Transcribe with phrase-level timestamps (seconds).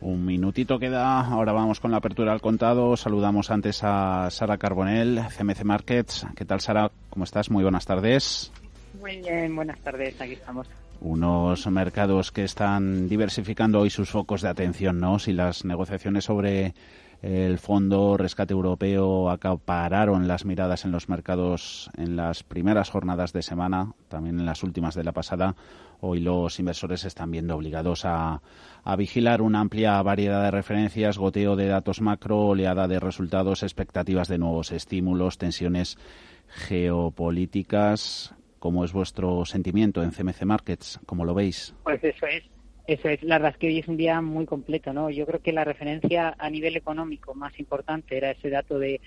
[0.00, 2.96] Un minutito queda, ahora vamos con la apertura al contado.
[2.96, 6.24] Saludamos antes a Sara Carbonell, CMC Markets.
[6.36, 6.92] ¿Qué tal, Sara?
[7.10, 7.50] ¿Cómo estás?
[7.50, 8.52] Muy buenas tardes.
[9.00, 10.68] Muy bien, buenas tardes, aquí estamos.
[11.00, 15.18] Unos mercados que están diversificando hoy sus focos de atención, ¿no?
[15.18, 16.74] Si las negociaciones sobre
[17.22, 23.42] el Fondo Rescate Europeo acapararon las miradas en los mercados en las primeras jornadas de
[23.42, 25.56] semana, también en las últimas de la pasada.
[26.00, 28.40] Hoy los inversores están viendo obligados a,
[28.84, 34.28] a vigilar una amplia variedad de referencias, goteo de datos macro, oleada de resultados, expectativas
[34.28, 35.98] de nuevos estímulos, tensiones
[36.46, 38.34] geopolíticas.
[38.60, 41.00] ¿Cómo es vuestro sentimiento en CMC Markets?
[41.06, 41.74] ¿Cómo lo veis?
[41.82, 42.44] Pues eso es.
[42.88, 45.10] Eso es, la verdad es que hoy es un día muy completo, ¿no?
[45.10, 49.02] Yo creo que la referencia a nivel económico más importante era ese dato de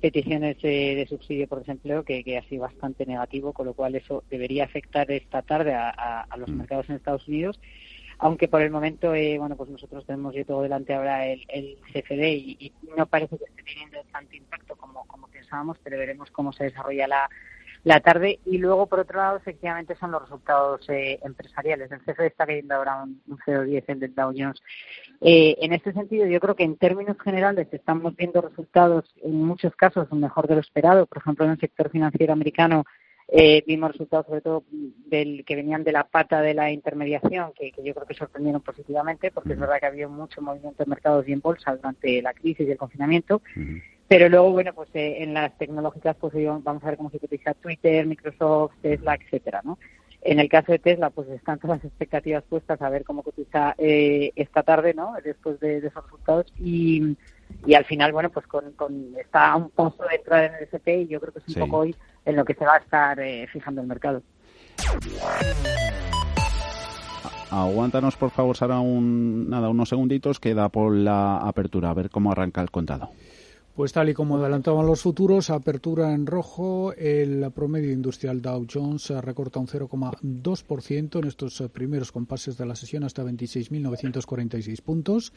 [0.00, 4.24] peticiones de subsidio por desempleo que, que, ha sido bastante negativo, con lo cual eso
[4.30, 6.56] debería afectar esta tarde a, los mm.
[6.56, 7.60] mercados en Estados Unidos.
[8.16, 11.76] Aunque por el momento, eh, bueno, pues nosotros tenemos yo todo delante ahora el, el
[11.92, 16.50] CFD y, no parece que esté teniendo tanto impacto como, como pensábamos, pero veremos cómo
[16.54, 17.28] se desarrolla la,
[17.84, 18.40] la tarde.
[18.44, 21.90] Y luego, por otro lado, efectivamente son los resultados eh, empresariales.
[21.90, 24.60] El CFD está cayendo ahora un, 0,10 el del Dow Jones.
[25.20, 29.74] Eh, en este sentido, yo creo que en términos generales estamos viendo resultados en muchos
[29.74, 31.06] casos mejor de lo esperado.
[31.06, 32.84] Por ejemplo, en el sector financiero americano
[33.30, 37.72] eh, vimos resultados sobre todo del que venían de la pata de la intermediación, que,
[37.84, 41.32] yo creo que sorprendieron positivamente, porque es verdad que había mucho movimiento en mercados y
[41.32, 43.42] en bolsa durante la crisis y el confinamiento.
[44.08, 47.52] Pero luego, bueno, pues eh, en las tecnológicas, pues vamos a ver cómo se utiliza
[47.54, 49.78] Twitter, Microsoft, Tesla, etcétera, ¿no?
[50.22, 53.74] En el caso de Tesla, pues están todas las expectativas puestas a ver cómo cotiza
[53.78, 55.14] eh, esta tarde, ¿no?
[55.22, 57.16] Después de, esos resultados y,
[57.66, 61.02] y al final, bueno, pues con, con está un pozo de entrada en el SP
[61.02, 61.94] y yo creo que es un poco hoy
[62.24, 64.22] en lo que se va a estar eh, fijando el mercado.
[67.50, 72.32] Aguántanos, por favor, Sara, un, nada, unos segunditos, queda por la apertura, a ver cómo
[72.32, 73.10] arranca el contado.
[73.78, 79.10] Pues tal y como adelantaban los futuros, apertura en rojo, el promedio industrial Dow Jones
[79.10, 85.32] recorta un 0,2% en estos primeros compases de la sesión hasta 26.946 puntos.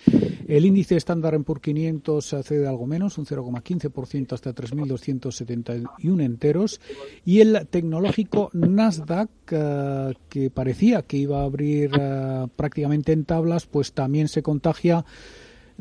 [0.47, 6.81] El índice estándar en por 500 cede algo menos, un 0,15% hasta 3.271 enteros.
[7.23, 13.68] Y el tecnológico Nasdaq, eh, que parecía que iba a abrir eh, prácticamente en tablas,
[13.68, 15.06] pues también se contagia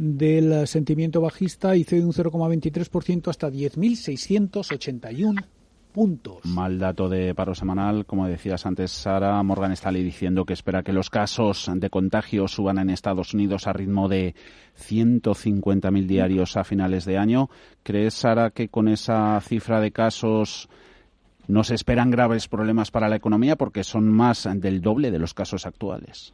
[0.00, 5.44] del sentimiento bajista y cede un 0,23% hasta 10.681
[5.92, 6.38] puntos.
[6.44, 8.06] Mal dato de paro semanal.
[8.06, 12.78] Como decías antes, Sara, Morgan Stanley diciendo que espera que los casos de contagio suban
[12.78, 14.34] en Estados Unidos a ritmo de
[14.78, 17.50] 150.000 diarios a finales de año.
[17.82, 20.70] ¿Crees, Sara, que con esa cifra de casos
[21.46, 25.66] nos esperan graves problemas para la economía porque son más del doble de los casos
[25.66, 26.32] actuales?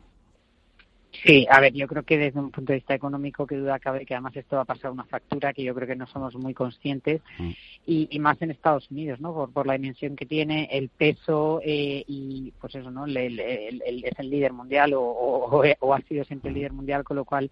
[1.25, 4.05] Sí, a ver, yo creo que desde un punto de vista económico, que duda cabe
[4.05, 6.55] que además esto va a pasar una factura que yo creo que no somos muy
[6.55, 7.51] conscientes mm.
[7.87, 9.49] y, más en Estados Unidos, ¿no?
[9.49, 13.07] Por, la dimensión que tiene, el peso eh, y, pues eso, ¿no?
[13.07, 17.51] es el líder mundial o, o, ha sido siempre el líder mundial, con lo cual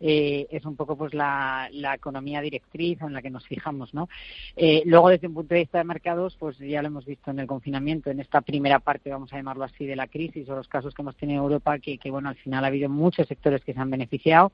[0.00, 4.08] eh, es un poco pues la, economía directriz en la que nos fijamos, ¿no?
[4.56, 7.38] Eh, luego, desde un punto de vista de mercados, pues ya lo hemos visto en
[7.38, 10.68] el confinamiento, en esta primera parte, vamos a llamarlo así, de la crisis o los
[10.68, 13.74] casos que hemos tenido en Europa, que, bueno, al final ha habido muchos sectores que
[13.74, 14.52] se han beneficiado.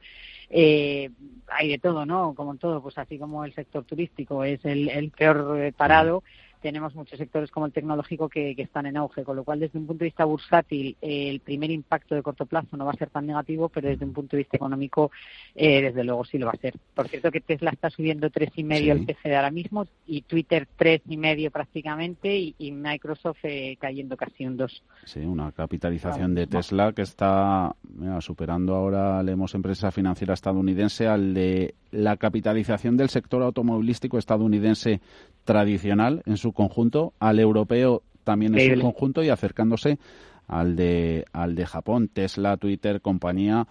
[0.51, 1.11] Eh,
[1.49, 2.35] hay de todo, ¿no?
[2.35, 6.23] Como en todo, pues así como el sector turístico es el, peor parado
[6.61, 9.87] tenemos muchos sectores como el tecnológico que, están en auge, con lo cual desde un
[9.87, 13.27] punto de vista bursátil el primer impacto de corto plazo no va a ser tan
[13.27, 15.11] negativo, pero desde un punto de vista económico
[15.55, 16.75] eh, desde luego sí lo va a ser.
[16.95, 20.69] Por cierto que Tesla está subiendo tres y medio el PCD ahora mismo y Twitter
[20.77, 24.83] tres y medio prácticamente y, Microsoft eh, cayendo casi un dos.
[25.05, 27.75] Sí, una capitalización de Tesla que está
[28.21, 35.01] superando ahora, leemos empresa financiera estadounidense al de la capitalización del sector automovilístico estadounidense
[35.45, 39.99] tradicional en su conjunto, al europeo también en su conjunto y acercándose
[40.47, 42.09] al de, al de Japón.
[42.09, 43.67] Tesla, Twitter, compañía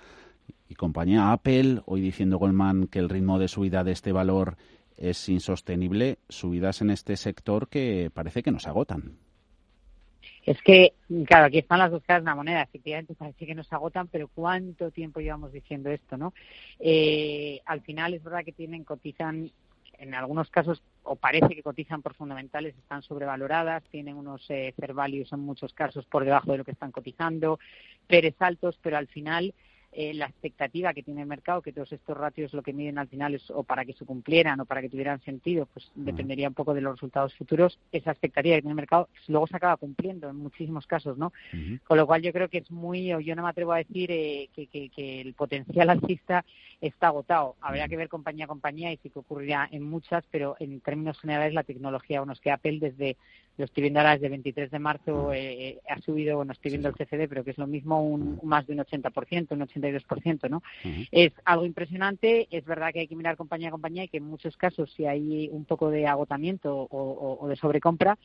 [0.68, 4.56] y compañía Apple, hoy diciendo Goldman que el ritmo de subida de este valor
[4.98, 9.18] es insostenible, subidas en este sector que parece que nos agotan.
[10.46, 10.94] Es que,
[11.26, 12.62] claro, aquí están las dos caras de la moneda.
[12.64, 16.34] Efectivamente, parece que nos agotan, pero ¿cuánto tiempo llevamos diciendo esto, no?
[16.80, 19.52] Eh, al final es verdad que tienen, cotizan,
[19.98, 24.94] en algunos casos, o parece que cotizan por fundamentales, están sobrevaloradas, tienen unos eh, fair
[24.94, 27.60] values en muchos casos por debajo de lo que están cotizando,
[28.06, 29.56] peres altos, pero al final
[29.92, 33.08] eh, la expectativa que tiene el mercado, que todos estos ratios lo que miden al
[33.08, 36.54] final es o para que se cumplieran o para que tuvieran sentido, pues dependería un
[36.54, 37.80] poco de los resultados futuros.
[37.92, 41.34] Esa expectativa que tiene el mercado luego se acaba cumpliendo en muchísimos casos, ¿no?
[41.86, 44.12] Con lo cual yo creo que es muy, o yo no me atrevo a decir
[44.12, 46.46] eh, que, que, el potencial alcista
[46.82, 47.56] está agotado.
[47.60, 51.20] Habría que ver compañía a compañía y sí que ocurrirá en muchas, pero en términos
[51.20, 53.18] generales la tecnología, bueno, es que Apple desde
[53.60, 56.96] lo estoy viendo ahora desde 23 de marzo, eh, ha subido, bueno, estoy viendo el
[56.96, 60.62] CCD, pero que es lo mismo, un, más de un 80%, un 82%, ¿no?
[61.12, 64.26] Es algo impresionante, es verdad que hay que mirar compañía a compañía y que en
[64.26, 68.18] muchos casos si hay un poco de agotamiento o de sobrecompra,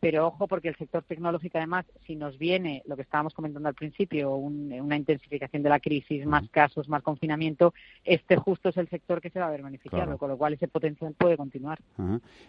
[0.00, 3.74] pero ojo porque el sector tecnológico además si nos viene lo que estábamos comentando al
[3.74, 9.20] principio una intensificación de la crisis más casos más confinamiento este justo es el sector
[9.20, 11.78] que se va a ver beneficiado con lo cual ese potencial puede continuar.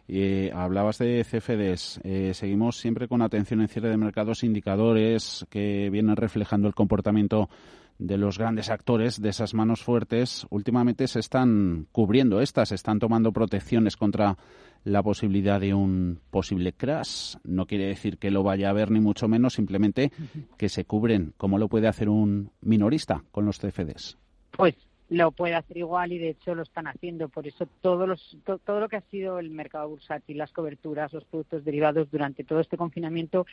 [0.08, 5.46] Y eh, hablabas de CFDs eh, seguimos siempre con atención en cierre de mercados indicadores
[5.50, 7.50] que vienen reflejando el comportamiento
[8.00, 13.31] de los grandes actores, de esas manos fuertes, últimamente se están cubriendo estas, están tomando
[13.31, 14.38] protecciones contra
[14.86, 17.36] la posibilidad de un posible crash.
[17.44, 20.12] No quiere decir que lo vaya a ver ni mucho menos, simplemente
[20.57, 21.34] que se cubren.
[21.38, 24.18] ¿Cómo lo puede hacer un minorista con los CFDs?
[24.52, 24.75] Pues
[25.10, 27.28] lo puede hacer igual y de hecho lo están haciendo.
[27.28, 31.25] Por eso todo, los, todo lo que ha sido el mercado bursátil, las coberturas, los
[31.25, 33.45] productos derivados durante todo este confinamiento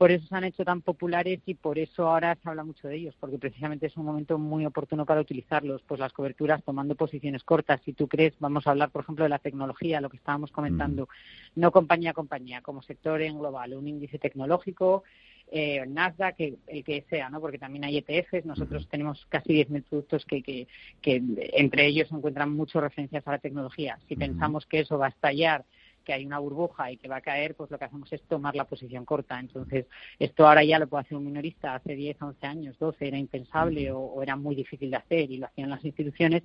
[0.00, 2.96] por eso se han hecho tan populares y por eso ahora se habla mucho de
[2.96, 7.44] ellos, porque precisamente es un momento muy oportuno para utilizarlos, pues las coberturas tomando posiciones
[7.44, 7.82] cortas.
[7.84, 11.10] Si tú crees, vamos a hablar, por ejemplo, de la tecnología, lo que estábamos comentando,
[11.54, 15.04] no compañía a compañía, como sector en global, un índice tecnológico,
[15.52, 17.38] eh, Nasdaq, el que sea, ¿no?
[17.38, 18.46] Porque también hay ETFs.
[18.46, 20.66] Nosotros tenemos casi 10.000 productos que, que,
[21.02, 23.98] que, entre ellos se encuentran muchas referencias a la tecnología.
[24.08, 25.66] Si pensamos que eso va a estallar
[26.10, 28.56] que hay una burbuja y que va a caer, pues lo que hacemos es tomar
[28.56, 29.38] la posición corta.
[29.38, 29.86] Entonces,
[30.18, 31.76] esto ahora ya lo puede hacer un minorista.
[31.76, 35.46] Hace 10, 11 años, 12 era impensable o, era muy difícil de hacer y lo
[35.46, 36.42] hacían las instituciones.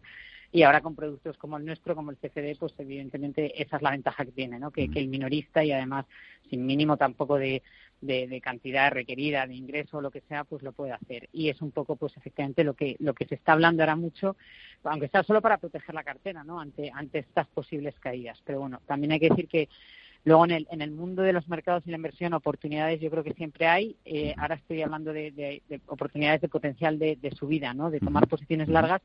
[0.52, 3.92] Y ahora con productos como el nuestro, como el CFD, pues evidentemente esa es la
[3.92, 4.72] ventaja que tiene, ¿no?
[4.72, 6.06] Que, que el minorista y además
[6.50, 7.64] sin mínimo tampoco de,
[8.02, 11.30] de, cantidad requerida, de ingreso o lo que sea, pues lo puede hacer.
[11.32, 14.36] Y es un poco, pues efectivamente, lo que, lo que se está hablando ahora mucho,
[14.84, 16.60] aunque sea solo para proteger la cartera, ¿no?
[16.60, 18.40] Ante, ante estas posibles caídas.
[18.46, 19.70] Pero bueno, también hay que decir que
[20.26, 23.24] Luego, en el, en el mundo de los mercados y la inversión, oportunidades yo creo
[23.24, 23.96] que siempre hay.
[24.06, 27.92] Eh, ahora estoy hablando de, de, de, oportunidades de potencial de, subida, ¿no?
[27.92, 29.04] de tomar posiciones largas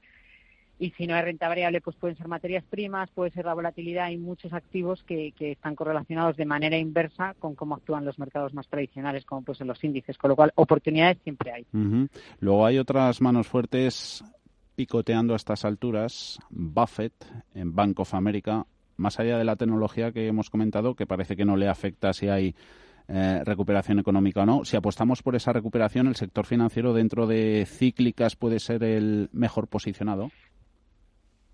[0.81, 4.07] y si no hay renta variable, pues pueden ser materias primas, puede ser la volatilidad.
[4.07, 8.67] Hay muchos activos que, están correlacionados de manera inversa con cómo actúan los mercados más
[8.67, 11.67] tradicionales, como pues en los índices, con lo cual oportunidades siempre hay.
[12.41, 14.25] Luego hay otras manos fuertes
[14.75, 16.39] picoteando a estas alturas.
[16.49, 17.13] Buffett
[17.55, 18.65] en Bank of America,
[18.97, 22.29] más allá de la tecnología que hemos comentado, que parece que no le afecta si
[22.29, 22.55] hay
[23.07, 24.65] eh, recuperación económica o no.
[24.65, 29.69] Si apostamos por esa recuperación, el sector financiero dentro de cíclicas puede ser el mejor
[29.69, 30.31] posicionado.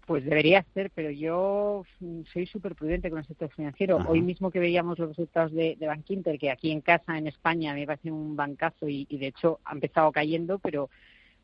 [0.06, 1.84] Pues debería ser, pero yo
[2.32, 3.98] soy súper prudente con el sector financiero.
[4.06, 7.26] Hoy mismo que veíamos los resultados de, de Bank Inter, que aquí en casa, en
[7.26, 10.88] España, me parece un bancazo y, de hecho ha empezado cayendo, pero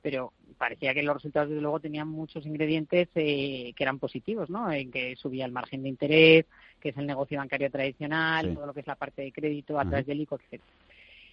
[0.01, 4.71] pero parecía que los resultados desde luego tenían muchos ingredientes eh, que eran positivos, ¿no?
[4.73, 6.47] En que subía el margen de interés,
[6.81, 9.85] que es el negocio bancario tradicional, todo lo que es la parte de crédito a
[9.85, 10.61] través del ICO, etc.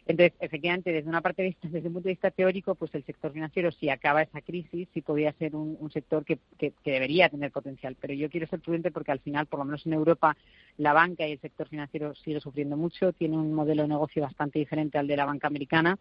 [0.09, 3.05] Entonces, efectivamente, desde una parte de vista, desde un punto de vista teórico, pues el
[3.05, 7.51] sector financiero, si acaba esa crisis, sí podría ser un, sector que, que, debería tener
[7.51, 7.95] potencial.
[8.01, 10.35] Pero yo quiero ser prudente porque al final, por lo menos en Europa,
[10.77, 14.57] la banca y el sector financiero sigue sufriendo mucho, tiene un modelo de negocio bastante
[14.57, 15.99] diferente al de la banca americana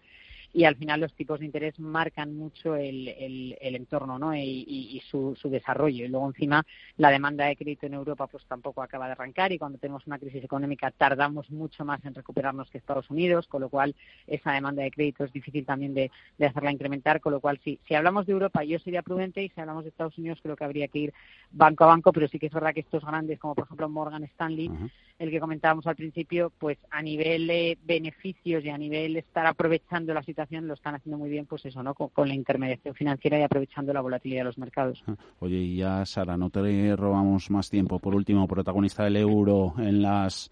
[0.52, 4.34] y al final los tipos de interés marcan mucho el, el, entorno ¿no?
[4.34, 6.04] y, su, su, desarrollo.
[6.04, 6.64] Y luego encima
[6.96, 10.18] la demanda de crédito en Europa pues tampoco acaba de arrancar y cuando tenemos una
[10.18, 13.94] crisis económica tardamos mucho más en recuperarnos que Estados Unidos, con lo cual
[14.26, 17.78] esa demanda de crédito es difícil también de, de hacerla incrementar, con lo cual si,
[17.86, 20.64] si hablamos de Europa yo sería prudente y si hablamos de Estados Unidos creo que
[20.64, 21.14] habría que ir
[21.50, 24.24] banco a banco, pero sí que es verdad que estos grandes como por ejemplo Morgan
[24.24, 24.70] Stanley,
[25.18, 29.46] el que comentábamos al principio, pues a nivel de beneficios y a nivel de estar
[29.46, 31.94] aprovechando la situación lo están haciendo muy bien, pues eso, ¿no?
[31.94, 35.02] Con, la intermediación financiera y aprovechando la volatilidad de los mercados.
[35.06, 37.98] Ah, oye, y ya, Sara, no te robamos más tiempo.
[37.98, 40.50] Por último, protagonista del euro en las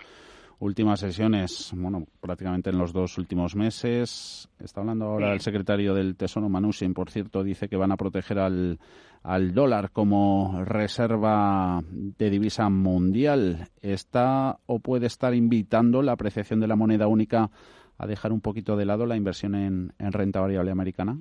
[0.59, 4.49] últimas sesiones, bueno, prácticamente en los dos últimos meses.
[4.59, 8.39] Está hablando ahora el secretario del Tesoro, Manushin, por cierto, dice que van a proteger
[8.39, 8.79] al,
[9.23, 13.69] al dólar como reserva de divisa mundial.
[13.83, 17.51] ¿Está o puede estar invitando la apreciación de la moneda única
[17.99, 21.19] a dejar un poquito de lado la inversión en, renta variable americana?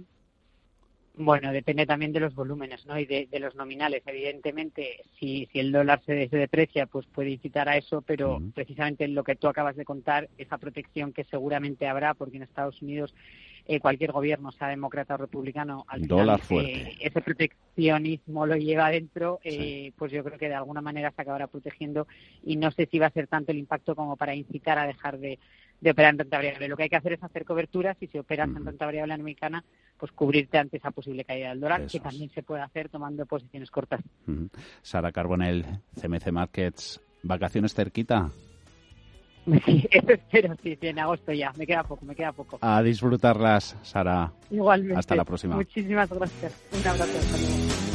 [1.18, 3.00] Bueno, depende también de los volúmenes ¿no?
[3.00, 4.04] y de, los nominales.
[4.06, 9.24] Evidentemente, si, si el dólar se, deprecia, pues puede incitar a eso, pero precisamente lo
[9.24, 13.14] que tú acabas de contar, esa protección que seguramente habrá, porque en Estados Unidos
[13.68, 18.86] eh, cualquier gobierno, sea demócrata o republicano, al Dólar final, eh, ese proteccionismo lo lleva
[18.86, 22.08] adentro, eh, pues yo creo que de alguna manera se acabará protegiendo
[22.44, 25.18] y no sé si va a ser tanto el impacto como para incitar a dejar
[25.18, 25.40] de,
[25.84, 26.68] operar en renta variable.
[26.68, 29.64] Lo que hay que hacer es hacer coberturas y si operas en renta variable americana,
[29.98, 33.70] pues cubrirte ante esa posible caída del dólar, que también se puede hacer tomando posiciones
[33.72, 34.02] cortas.
[34.82, 35.66] Sara Carbonell,
[36.00, 38.32] CMC Markets, ¿vacaciones cerquita?
[39.66, 41.54] Sí, eso espero, sí, sí, en agosto ya.
[41.56, 42.58] Me queda poco, me queda poco.
[42.62, 44.32] A disfrutarlas, Sara.
[44.50, 44.98] Igualmente.
[44.98, 45.56] Hasta la próxima.
[45.56, 46.60] Muchísimas gracias.
[46.74, 47.95] Un abrazo.